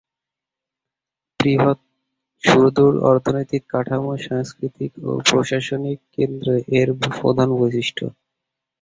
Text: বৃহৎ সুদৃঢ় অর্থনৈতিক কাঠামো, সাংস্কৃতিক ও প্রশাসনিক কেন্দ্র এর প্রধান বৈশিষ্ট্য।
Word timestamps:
বৃহৎ 1.39 1.79
সুদৃঢ় 2.43 2.97
অর্থনৈতিক 3.09 3.63
কাঠামো, 3.67 4.11
সাংস্কৃতিক 4.25 4.91
ও 5.03 5.11
প্রশাসনিক 5.27 5.99
কেন্দ্র 6.15 6.47
এর 6.79 6.89
প্রধান 7.17 7.49
বৈশিষ্ট্য। 7.59 8.03